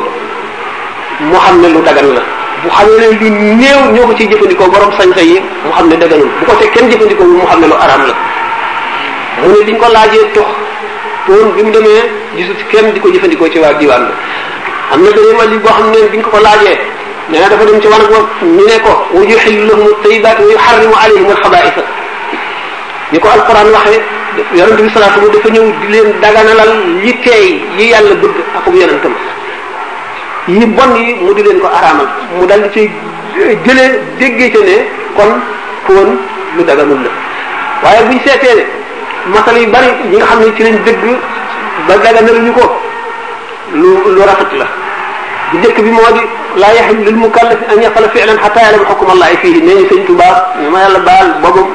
mu 1.28 1.36
xam 1.38 1.60
ne 1.62 1.68
lu 1.68 1.82
dagan 1.84 2.08
la 2.16 2.22
bu 2.64 2.70
xamee 2.70 2.96
ne 2.96 3.20
lu 3.20 3.30
néew 3.60 3.82
ñoo 3.96 4.08
ko 4.08 4.14
ciy 4.16 4.28
jëfandikoo 4.32 4.68
borom 4.72 4.92
sañ-sañ 4.98 5.26
yi 5.34 5.40
mu 5.66 5.72
xam 5.76 5.88
ne 5.90 5.98
daganul 5.98 6.30
bu 6.40 6.46
ko 6.46 6.54
te 6.58 6.68
kenn 6.72 6.90
jëfandikoo 6.92 7.26
mu 7.26 7.46
xam 7.46 7.60
ne 7.62 7.68
lu 7.68 7.74
araam 7.84 8.06
la 8.08 8.14
mu 9.44 9.48
ne 9.50 9.64
liñ 9.66 9.78
ko 9.78 9.88
laajee 9.92 10.26
tox 10.34 10.46
toon 11.28 11.52
bi 11.54 11.64
mu 11.64 11.72
demee 11.72 12.04
gisut 12.38 12.64
kenn 12.72 12.94
di 12.94 13.00
ko 13.02 13.10
jëfandikoo 13.12 13.50
ci 13.50 13.60
waa 13.60 13.74
diwaan 13.74 14.06
bi 14.06 14.14
am 14.94 15.02
na 15.04 15.10
beneen 15.12 15.36
wàll 15.38 15.60
boo 15.64 15.68
xam 15.78 15.90
ne 15.92 15.98
biñ 16.14 16.22
ko 16.22 16.30
ko 16.30 16.40
laajee 16.40 16.80
nee 17.30 17.40
na 17.40 17.50
dafa 17.50 17.66
dem 17.66 17.82
ci 17.82 17.88
wanag 17.88 18.10
wa 18.12 18.24
mu 18.42 18.64
ne 18.66 18.80
ko 18.80 18.94
wa 19.12 19.22
yuxillu 19.22 19.68
lahum 19.68 19.88
tayibaat 20.04 20.40
wa 20.40 20.48
yuxarrimu 20.52 20.96
alayhim 20.96 21.30
alxabaisa 21.36 21.84
ni 23.12 23.20
ko 23.20 23.28
alquran 23.28 23.68
waxee 23.76 24.00
yonent 24.56 24.82
bi 24.84 24.90
salaatu 24.94 25.20
mu 25.22 25.28
dafa 25.32 25.50
ñëw 25.54 25.64
di 25.80 25.88
leen 25.92 26.10
daganalal 26.22 26.72
yi 27.04 27.12
teey 27.24 27.48
yi 27.78 27.90
yàlla 27.92 28.16
bëgg 28.16 28.36
akum 28.58 28.76
yonentam 28.76 29.14
yi 30.48 30.66
bon 30.66 30.92
yi 30.96 31.14
mu 31.24 31.34
di 31.34 31.42
leen 31.44 31.60
ko 31.60 31.68
araamal 31.68 32.08
mu 32.40 32.46
dal 32.46 32.62
di 32.64 32.70
ci 32.74 32.90
jëlee 33.66 34.00
déggee 34.20 34.50
ca 34.52 34.60
ne 34.60 34.76
kon 35.18 35.32
fóon 35.88 36.18
lu 36.58 36.64
daganul 36.64 37.00
la 37.04 37.10
waaye 37.84 38.02
buñ 38.10 38.20
seetee 38.26 38.56
ne 38.56 38.64
masal 39.34 39.58
yu 39.58 39.68
bari 39.72 39.88
ñi 40.12 40.18
nga 40.18 40.26
xam 40.26 40.40
ne 40.44 40.54
ci 40.56 40.64
lañ 40.64 40.78
dëgg 40.86 41.02
ba 41.88 41.94
daganal 41.98 42.36
ñu 42.46 42.52
ko 42.54 42.76
lu 43.74 43.90
lu 44.06 44.20
la 44.26 44.36
bu 45.52 45.58
njëkk 45.60 45.78
bi 45.84 45.90
moo 45.90 46.12
di 46.12 46.22
laa 46.60 46.74
yaxil 46.74 47.04
lil 47.06 47.16
mukallaf 47.16 47.62
an 47.72 47.80
yafala 47.82 48.10
fi'lan 48.10 48.36
xataa 48.40 48.64
ya'lama 48.66 48.86
xukma 48.90 49.14
allahi 49.14 49.38
fiihi 49.38 49.62
nee 49.64 49.76
ñu 49.84 49.86
sëñ 49.90 50.04
Tuubaa 50.06 50.52
ma 50.72 50.80
yàlla 50.80 51.00
baal 51.00 51.28
boobu 51.42 51.70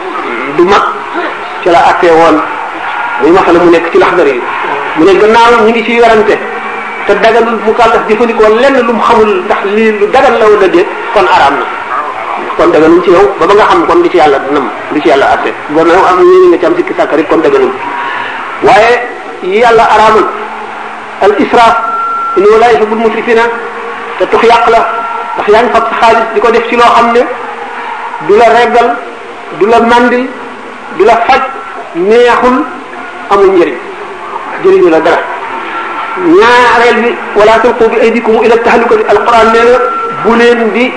du 0.59 0.65
mag 0.65 1.00
ci 1.63 1.69
la 1.71 1.79
attee 1.91 2.11
woon 2.11 2.37
muy 3.21 3.31
masala 3.31 3.59
mu 3.61 3.71
nekk 3.71 3.91
ci 3.93 3.99
laxdar 3.99 4.27
yi 4.27 4.41
mu 4.97 5.05
ne 5.05 5.13
gannaaw 5.17 5.53
ñu 5.65 5.71
ngi 5.71 5.85
ci 5.85 6.01
werante 6.01 6.39
te 7.07 7.15
dagalul 7.21 7.59
mu 7.67 7.73
kàllaf 7.75 8.09
jëfandikoo 8.09 8.49
lenn 8.61 8.77
lu 8.81 8.93
mu 8.93 9.01
xamul 9.01 9.43
ndax 9.45 9.63
lii 9.75 9.93
lu 9.99 10.07
dagal 10.09 10.33
la 10.39 10.45
wala 10.47 10.69
déet 10.69 10.87
kon 11.13 11.27
aram 11.37 11.55
na 11.61 11.67
kon 12.57 12.71
dagalul 12.73 13.03
ci 13.05 13.11
yow 13.11 13.29
ba 13.39 13.47
ba 13.47 13.55
nga 13.55 13.67
xam 13.69 13.87
kon 13.87 14.01
di 14.03 14.09
ci 14.11 14.17
yàlla 14.17 14.39
nam 14.51 14.71
di 14.91 15.01
ci 15.01 15.09
yàlla 15.09 15.27
atte 15.33 15.53
bo 15.69 15.83
na 15.85 15.93
am 16.09 16.19
ñu 16.23 16.49
nga 16.49 16.59
ci 16.59 16.65
am 16.65 16.75
sikki 16.77 16.95
sàkk 16.97 17.13
rek 17.13 17.29
kon 17.29 17.39
dagalul 17.43 17.71
waaye 18.63 19.09
yàlla 19.53 19.85
aramul 19.85 20.27
al 21.23 21.35
israf 21.39 21.77
in 22.37 22.45
wala 22.53 22.71
yuhibbul 22.73 22.99
musrifina 23.07 23.43
te 24.19 24.25
tux 24.27 24.43
yàq 24.43 24.67
la 24.69 24.81
ndax 25.37 25.47
yaa 25.53 25.63
ngi 25.63 25.71
fab 25.73 25.85
sa 25.91 25.97
xaalis 26.01 26.27
di 26.35 26.41
ko 26.41 26.51
def 26.51 26.67
ci 26.69 26.77
loo 26.77 26.91
xam 26.97 27.13
ne 27.13 27.23
du 28.27 28.37
la 28.37 28.49
reggal 28.49 28.89
du 29.59 29.67
la 29.67 29.81
mandil 29.81 30.27
di 30.99 31.05
am 31.09 31.19
faj 31.29 31.43
neexul 31.95 32.57
amul 33.33 33.51
njëriñ 33.55 33.77
jëriñu 34.63 34.91
la 34.91 35.01
dara 35.01 35.21
ñaareel 36.27 36.97
bi 37.03 37.11
wala 37.37 37.53
tulqu 37.63 37.89
bi 37.91 37.97
aydikum 38.01 38.45
ila 38.45 38.57
tahlukati 38.59 39.05
alquran 39.13 39.47
nee 39.53 39.65
na 39.65 39.79
bu 40.25 40.35
leen 40.37 40.71
di 40.73 40.93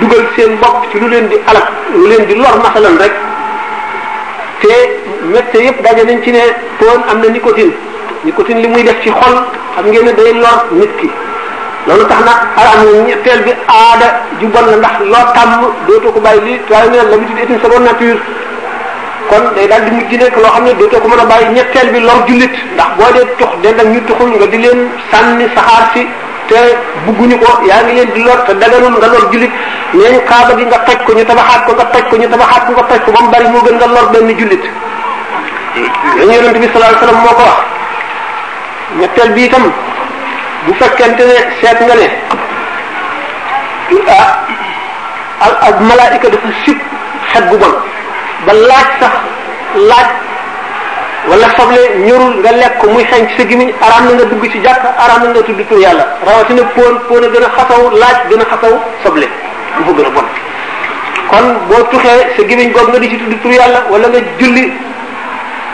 dugal 0.00 0.24
seen 0.36 0.56
bopp 0.60 0.86
ci 0.92 0.98
lu 1.00 1.08
leen 1.08 1.28
di 1.28 1.36
alak 1.50 1.66
lu 1.94 2.06
leen 2.06 2.24
di 2.26 2.34
lor 2.36 2.56
masalan 2.62 2.96
rek 2.98 3.12
te 4.60 4.74
médecins 5.32 5.64
yëpp 5.64 5.82
daje 5.82 6.04
nañ 6.06 6.22
ci 6.24 6.30
ne 6.32 6.42
poon 6.78 7.02
am 7.08 7.20
na 7.20 7.28
nicotine 7.28 7.72
nicotine 8.24 8.60
li 8.60 8.68
muy 8.68 8.82
def 8.84 8.96
ci 9.02 9.10
xol 9.10 9.34
xam 9.74 9.86
ngeen 9.86 10.04
ne 10.04 10.12
day 10.12 10.34
lor 10.34 10.64
nit 10.70 10.94
ki 11.00 11.10
loolu 11.86 12.04
tax 12.06 12.20
na 12.20 12.34
araam 12.56 12.86
ñetteel 13.06 13.42
bi 13.42 13.52
aada 13.68 14.20
ju 14.38 14.46
bon 14.48 14.66
la 14.70 14.76
ndax 14.76 14.96
loo 15.04 15.26
tàmm 15.34 15.66
dootoo 15.86 16.12
ko 16.12 16.20
bàyyi 16.20 16.40
lii 16.44 16.58
tuwaay 16.68 16.88
ne 16.90 16.96
l'habitude 17.10 17.58
nature 17.58 18.20
kon 19.30 19.46
day 19.54 19.66
daal 19.70 19.80
di 19.86 19.90
mujj 19.94 20.10
nekk 20.20 20.36
loo 20.42 20.50
xam 20.54 20.64
ne 20.66 20.72
dootoo 20.78 21.00
ko 21.02 21.08
mën 21.08 21.20
a 21.22 21.24
bàyyi 21.30 21.54
ñetteel 21.56 21.88
bi 21.94 22.00
lor 22.00 22.18
jullit 22.26 22.52
ndax 22.74 22.90
boo 22.98 23.10
dee 23.14 23.24
tux 23.38 23.50
dend 23.62 23.80
ak 23.80 23.86
ñu 23.94 24.00
tuxul 24.06 24.30
nga 24.30 24.46
di 24.52 24.58
leen 24.58 24.80
sànni 25.10 25.44
saxaar 25.54 25.84
si 25.94 26.02
te 26.48 26.58
bugguñu 27.06 27.36
ko 27.42 27.50
yaa 27.68 27.82
ngi 27.84 27.94
leen 27.94 28.10
di 28.14 28.22
lor 28.26 28.42
te 28.46 28.52
daganul 28.62 28.94
nga 28.98 29.08
lor 29.14 29.24
jullit 29.32 29.52
nee 29.92 30.10
ñu 30.14 30.20
kaaba 30.30 30.52
gi 30.58 30.64
nga 30.66 30.78
toj 30.86 30.98
ko 31.06 31.12
ñu 31.12 31.24
tabaxaat 31.24 31.64
ko 31.66 31.72
nga 31.78 31.84
toj 31.94 32.04
ko 32.10 32.16
ñu 32.16 32.28
tabaxaat 32.28 32.62
ko 32.66 32.72
nga 32.76 32.84
toj 32.90 33.00
ko 33.04 33.10
ba 33.16 33.20
mu 33.24 33.30
bari 33.32 33.46
moo 33.52 33.62
gën 33.66 33.76
nga 33.78 33.86
lor 33.94 34.06
benn 34.12 34.36
jullit 34.40 34.64
dañu 36.16 36.32
yonent 36.36 36.58
bi 36.62 36.66
sallallahu 36.72 36.90
alayhi 36.90 37.02
wasallam 37.02 37.22
moo 37.22 37.34
ko 37.40 37.48
ñetteel 39.00 39.30
bi 39.36 39.44
itam 39.46 39.64
bu 40.66 40.72
fekkente 40.82 41.22
ne 41.32 41.36
seet 41.60 41.78
nga 41.86 41.94
ne 42.02 42.08
ah 45.40 45.68
ak 45.68 45.76
malaayika 45.88 46.28
dafa 46.30 46.48
sib 46.64 46.78
xet 47.32 47.46
gu 47.50 47.56
bon 47.58 47.74
ba 48.46 48.52
laaj 48.52 48.88
sax 49.00 49.14
laaj 49.90 50.08
wala 51.30 51.46
soble 51.56 51.80
ñorul 52.06 52.34
nga 52.40 52.52
lekk 52.52 52.78
ko 52.80 52.86
muy 52.90 53.04
xeeñ 53.04 53.26
ci 53.28 53.36
sa 53.36 53.44
gimiñ 53.44 53.70
araam 53.84 54.04
na 54.06 54.12
nga 54.16 54.24
dugg 54.24 54.44
ci 54.52 54.58
jàkk 54.64 54.84
araam 55.04 55.22
na 55.22 55.28
nga 55.30 55.42
tudd 55.42 55.60
tur 55.68 55.78
yàlla 55.80 56.04
rawatina 56.26 56.62
póon 56.74 56.94
póon 57.08 57.24
a 57.24 57.28
gën 57.28 57.44
a 57.44 57.50
xasaw 57.56 57.82
laaj 58.00 58.16
gën 58.30 58.40
a 58.40 58.44
xasaw 58.50 58.74
soble 59.04 59.26
lu 59.78 59.84
fa 59.84 59.92
gën 59.92 60.06
a 60.06 60.10
bon 60.10 60.26
kon 61.30 61.46
boo 61.68 61.82
tuxee 61.92 62.20
sa 62.36 62.42
gimiñ 62.42 62.72
goog 62.72 62.88
nga 62.88 62.98
di 62.98 63.08
ci 63.10 63.18
tudd 63.18 63.36
tur 63.42 63.52
yàlla 63.52 63.84
wala 63.90 64.08
nga 64.08 64.20
julli 64.38 64.72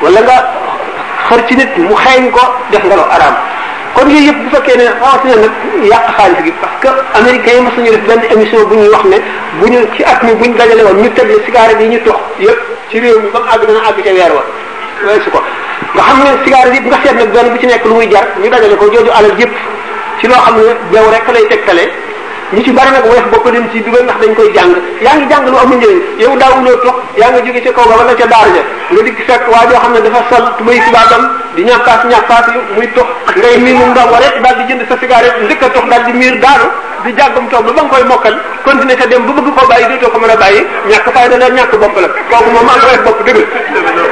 wala 0.02 0.20
nga 0.20 0.37
xër 1.28 1.46
ci 1.46 1.54
nit 1.56 1.76
mu 1.78 1.94
xeeñ 1.94 2.30
ko 2.30 2.40
def 2.70 2.82
nga 2.85 2.96
lu 2.96 3.02
araam 3.11 3.37
kon 3.96 4.08
yooyu 4.12 4.28
yëpp 4.28 4.38
bu 4.44 4.48
fekkee 4.54 4.74
ne 4.78 4.84
rawatina 4.84 5.36
nag 5.44 5.52
yàq 5.90 6.04
xaalis 6.16 6.40
gi 6.44 6.52
parce 6.60 6.76
que 6.82 6.90
américains 7.18 7.54
yi 7.56 7.60
mos 7.66 7.74
nañu 7.78 7.90
def 7.92 8.02
benn 8.10 8.22
émission 8.34 8.58
bu 8.68 8.74
ñuy 8.76 8.88
wax 8.88 9.04
ne 9.04 9.16
bu 9.60 9.66
ñu 9.70 9.78
ci 9.96 10.02
at 10.04 10.20
mi 10.22 10.32
bu 10.34 10.44
ñu 10.50 10.54
dajale 10.56 10.82
woon 10.84 10.96
ñu 11.02 11.08
tëjee 11.10 11.40
ko 11.44 11.50
nga 15.94 16.02
xam 16.08 16.18
ne 16.20 16.30
cigarette 16.44 16.80
ci 17.60 17.66
nekk 17.66 17.84
lu 17.86 17.92
muy 17.94 18.08
jar 18.10 18.24
ñu 18.42 18.48
dajale 18.50 18.76
ko 18.76 18.84
jooju 18.84 19.10
alal 19.10 19.32
yëpp 19.38 19.54
ci 20.20 20.26
loo 20.28 20.34
xam 20.44 20.56
ne 20.58 20.72
bew 20.92 21.06
rek 21.10 21.26
lay 21.32 21.46
tegtale 21.48 21.84
ñu 22.52 22.60
ci 22.62 22.70
bari 22.72 22.90
nag 22.92 23.04
woyof 23.06 23.26
bopp 23.32 23.50
dem 23.50 23.64
ci 23.72 23.80
dugal 23.80 24.04
ndax 24.04 24.18
dañ 24.20 24.34
koy 24.34 24.52
jàng 24.52 24.72
yaa 25.00 25.16
ngi 25.16 25.26
jàng 25.30 25.46
lu 25.50 25.56
amul 25.56 25.76
njëriñ 25.78 26.00
yow 26.18 26.36
daawuloo 26.36 26.76
tox 26.84 26.94
yaa 27.16 27.30
nga 27.32 27.40
jóge 27.42 27.60
ca 27.64 27.70
kaw 27.72 27.86
ba 27.88 27.96
wala 27.96 28.14
ca 28.14 28.26
daara 28.26 28.48
ja 28.54 28.62
nga 28.92 29.02
dikk 29.02 29.18
fekk 29.26 29.48
waa 29.50 29.64
joo 29.70 29.80
xam 29.80 29.92
ne 29.94 30.00
dafa 30.00 30.22
sol 30.30 30.44
tubay 30.58 30.78
tubaatam 30.84 31.24
di 31.56 31.64
ñampaas 31.64 32.04
ñampaas 32.04 32.46
yi 32.52 32.60
muy 32.76 32.86
tox 32.94 33.06
ngay 33.36 33.56
miir 33.64 33.76
mu 33.80 33.86
ndaw 33.92 34.12
rek 34.20 34.36
daal 34.44 34.56
di 34.60 34.64
jënd 34.68 34.82
sa 34.92 34.96
cigarette 35.00 35.40
njëkk 35.40 35.62
a 35.64 35.68
tox 35.75 35.84
daal 35.88 36.04
di 36.04 36.12
miir 36.12 36.36
daanu 36.44 36.68
di 37.04 37.10
jàggam 37.16 37.48
toog 37.48 37.64
ba 37.64 37.72
ba 37.72 37.80
nga 37.82 37.90
koy 37.92 38.04
mokkal 38.04 38.34
continuer 38.66 38.98
te 39.00 39.08
dem 39.08 39.25
ba 39.25 39.32
bëgg 39.32 39.48
koo 39.56 39.66
bàyyi 39.70 39.88
dootoo 39.88 40.12
ko 40.12 40.18
mën 40.20 40.32
a 40.32 40.36
bàyyi 40.42 40.60
ñàkk 40.90 41.08
fayda 41.14 41.36
la 41.40 41.48
ñàkk 41.56 41.72
bopp 41.80 41.96
la 42.02 42.08
kooku 42.30 42.50
moom 42.54 42.68
am 42.68 42.80
rek 42.92 43.02
bopp 43.06 43.20
dëgg 43.25 44.04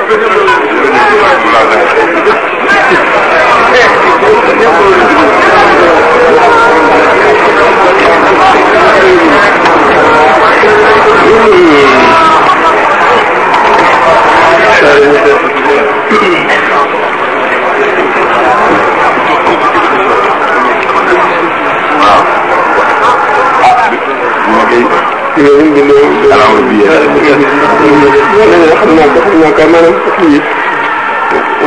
ne 28.67 28.75
xam 28.81 28.97
naa 28.97 29.07
ko 29.15 29.21
xam 29.27 29.35
naa 29.41 29.53
ko 29.57 29.63
maanaam 29.73 29.97
kii 30.19 30.41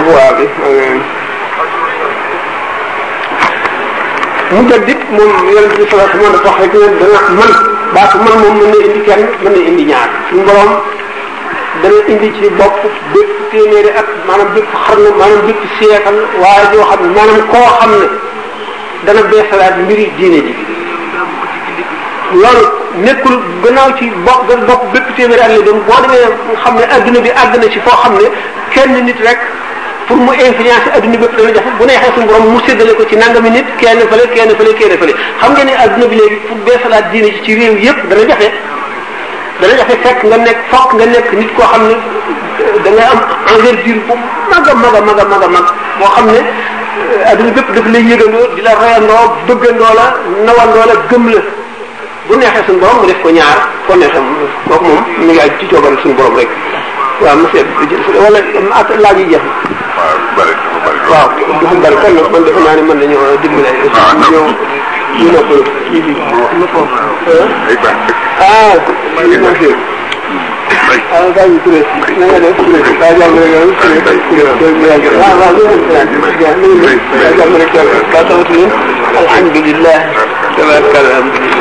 voix 0.03 0.35
moom 5.17 5.31
yonent 5.49 5.75
bi 5.77 5.83
sallallahu 5.89 6.19
alayhi 6.27 6.75
wasallam 6.77 7.53
dafa 7.95 8.17
man 8.25 8.35
moom 8.41 8.55
mën 8.59 8.69
na 8.73 8.77
indi 8.87 9.01
kenn 9.07 9.21
mën 9.43 9.51
na 9.55 9.59
indi 9.69 9.83
ñaar 9.89 10.09
suñu 10.29 10.43
dana 11.81 11.97
indi 12.11 12.27
ci 12.35 12.49
bopp 12.59 12.77
bépp 13.13 13.31
téeméeri 13.51 13.89
at 13.99 14.07
maanaam 14.27 14.47
bépp 14.55 14.67
xarnu 14.87 15.09
maanaam 15.19 15.39
bépp 15.47 15.61
siècle 15.79 16.19
waaye 16.41 16.65
joo 16.73 16.85
xam 16.89 16.99
ne 17.05 17.09
maanaam 17.17 17.41
koo 17.51 17.67
xam 17.79 17.91
ne 18.01 18.07
dana 19.05 19.21
beesalaat 19.31 19.75
mbiri 19.83 20.05
diine 20.17 20.39
ji 20.45 20.53
loolu 22.43 22.67
nekkul 23.05 23.35
gannaaw 23.63 23.89
ci 23.99 24.05
bopp 24.25 24.43
gën 24.49 24.61
bopp 24.67 24.83
bépp 24.93 25.07
téeméeri 25.15 25.41
ak 25.41 25.49
la 25.57 25.61
doon 25.67 25.79
boo 25.87 25.97
demee 26.01 26.29
xam 26.63 26.75
ne 26.79 26.85
adduna 26.95 27.19
bi 27.21 27.29
àgg 27.43 27.53
na 27.61 27.69
ci 27.73 27.79
foo 27.79 27.95
xam 28.01 28.13
ne 28.15 28.27
kenn 28.73 29.05
nit 29.05 29.19
rek 29.27 29.39
pour 30.07 30.17
mu 30.17 30.31
influencer 30.31 30.91
adduna 30.97 31.17
bépp 31.21 31.37
dana 31.37 31.51
jafe 31.55 31.69
bu 31.77 31.85
neexee 31.85 32.11
suñu 32.15 32.27
borom 32.27 32.47
mu 32.53 32.59
séddale 32.65 32.93
ko 32.95 33.03
ci 33.09 33.15
nangami 33.15 33.49
nit 33.51 33.65
kenn 33.77 33.99
fële 34.11 34.25
kenn 34.35 34.55
fële 34.59 34.73
kenn 34.79 34.97
fële 35.01 35.13
xam 35.41 35.51
nga 35.53 35.63
ne 35.63 35.73
adduna 35.83 36.07
bi 36.11 36.15
léegi 36.21 36.37
pour 36.47 36.57
beesalaat 36.65 37.11
diine 37.11 37.29
ci 37.43 37.53
réew 37.61 37.77
yépp 37.85 37.99
dana 38.09 38.21
jafe 38.31 38.47
dana 39.61 39.73
jafe 39.77 39.93
fekk 40.05 40.23
nga 40.29 40.37
nekk 40.37 40.57
fokk 40.71 40.93
nga 40.97 41.05
nekk 41.05 41.31
nit 41.39 41.53
koo 41.55 41.65
xam 41.71 41.83
ne 41.89 41.95
da 42.85 42.89
ngay 42.95 43.07
am 43.13 43.19
envergure 43.53 44.01
bu 44.09 44.13
mag 44.53 44.69
a 44.69 44.73
mag 44.85 44.95
a 44.95 45.01
mag 45.09 45.19
a 45.19 45.25
mag 45.33 45.43
a 45.43 45.47
mag 45.57 45.65
moo 45.99 46.07
xam 46.15 46.25
ne 46.33 46.39
adduna 47.31 47.51
bépp 47.59 47.73
daf 47.75 47.85
lay 47.93 48.01
yëgandoo 48.11 48.47
di 48.55 48.61
la 48.61 48.71
reyandoo 48.83 49.25
bëggandoo 49.47 49.93
la 49.99 50.05
nawandoo 50.47 50.85
la 50.91 50.95
gëm 51.09 51.29
la 51.33 51.41
bu 52.29 52.33
neexee 52.39 52.63
suñu 52.67 52.79
borom 52.81 52.97
mu 53.01 53.05
def 53.07 53.19
ko 53.23 53.29
ñaar 53.37 53.57
ko 53.87 53.91
neexee 53.95 54.21
kooku 54.67 54.83
moom 54.87 55.01
mi 55.17 55.25
ngi 55.33 55.51
ci 55.59 55.65
jogal 55.71 55.95
suñu 56.01 56.13
borom 56.17 56.35
rek 56.39 56.49
waaw 57.21 57.35
monsieur 57.41 57.65
wala 58.23 58.39
ak 58.79 58.87
laaj 59.03 59.17
yi 59.19 59.25
jeex 59.31 59.43
bari 60.35 60.53
kon 62.01 62.13
nag 62.17 62.27
man 62.31 62.43
defe 62.45 62.59
naa 62.67 62.75
ne 62.75 62.81
dimbale 63.41 63.69
ah, 63.71 63.73
ñëw 64.19 64.43
ñu 65.23 65.29
bi 66.05 66.13
ah, 66.19 66.23
ah 68.43 68.71
monsieur 69.45 69.75
ah 71.13 71.25
daa 71.35 71.47
ñu 71.47 71.57
turé 71.63 71.81
na 72.99 73.05
alhamdulillah 80.67 81.53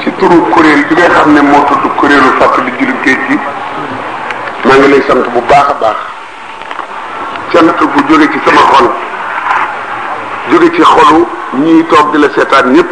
ci 0.00 0.10
turu 0.18 0.34
kuréel 0.50 0.82
bi 0.90 0.94
nga 0.98 1.08
xam 1.14 1.30
ne 1.34 1.40
moo 1.42 1.62
tudd 1.68 1.84
kuréelu 1.98 2.30
fàttali 2.38 2.72
jullit 2.78 3.00
géej 3.04 3.18
gi 3.28 3.36
maa 4.64 4.76
ngi 4.78 4.88
lay 4.88 5.02
sant 5.06 5.26
bu 5.32 5.40
baax 5.48 5.68
a 5.68 5.74
baax 5.82 6.11
cant 7.52 7.64
bu 7.94 8.12
jóge 8.12 8.26
ci 8.32 8.38
sama 8.46 8.60
xol 8.72 8.86
jóge 10.52 10.68
ci 10.74 10.82
xolu 10.84 11.26
ñiy 11.64 11.82
toog 11.90 12.12
di 12.12 12.18
la 12.22 12.28
seetaan 12.34 12.72
ñépp 12.76 12.90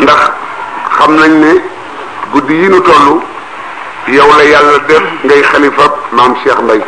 ndax 0.00 0.20
xam 0.96 1.14
nañ 1.20 1.30
ni 1.40 1.52
guddi 2.32 2.54
yi 2.54 2.68
nu 2.68 2.80
toll 2.80 3.20
yow 4.06 4.28
la 4.38 4.44
yàlla 4.44 4.78
def 4.88 5.02
ngay 5.24 5.42
xalifa 5.42 5.84
maam 6.12 6.34
Cheikh 6.42 6.60
Mbaye 6.62 6.84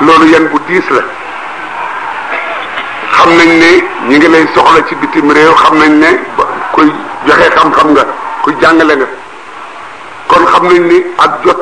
loolu 0.00 0.26
yan 0.26 0.48
bu 0.48 0.58
diis 0.68 0.86
la 0.90 1.02
xam 3.16 3.30
nañ 3.36 3.48
ni 3.48 3.80
ñu 4.08 4.16
ngi 4.18 4.28
lay 4.28 4.46
soxla 4.54 4.84
ci 4.88 4.94
bitim 4.96 5.30
réew 5.32 5.54
xam 5.54 5.78
nañ 5.78 5.98
ne 6.00 6.08
kuy 6.72 6.92
joxe 7.26 7.50
xam-xam 7.56 7.88
nga 7.92 8.04
kuy 8.42 8.54
jàngale 8.60 8.96
nga 8.96 9.06
kon 10.26 10.44
xam 10.52 10.66
nañ 10.68 10.88
ni 10.88 11.02
ak 11.18 11.38
jot 11.44 11.56